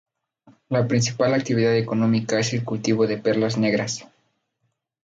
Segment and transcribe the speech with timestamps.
[0.69, 4.07] La principal actividad económica es el cultivo de perlas negras.